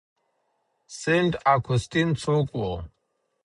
سینټ 0.99 1.31
اګوستین 1.53 2.09
څوک 2.21 2.47
و؟ 2.59 2.61